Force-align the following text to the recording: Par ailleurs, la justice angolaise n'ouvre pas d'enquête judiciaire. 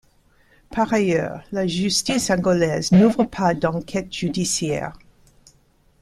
Par 0.71 0.91
ailleurs, 0.93 1.43
la 1.51 1.67
justice 1.67 2.31
angolaise 2.31 2.91
n'ouvre 2.91 3.25
pas 3.25 3.53
d'enquête 3.53 4.11
judiciaire. 4.11 4.97